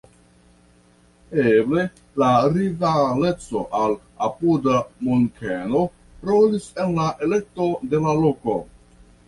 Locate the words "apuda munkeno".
4.29-5.85